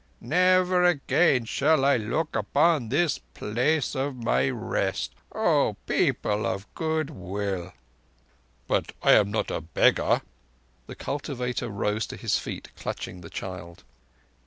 [0.19, 7.11] Never again shall I look upon this place of my rest, O people of good
[7.11, 7.71] will."
[8.67, 10.23] "But I am not a beggar."
[10.87, 13.83] The cultivator rose to his feet, clutching the child.